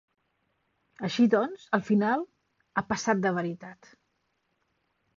[1.07, 2.25] Així doncs, al final,
[2.83, 3.95] ha passat de veritat!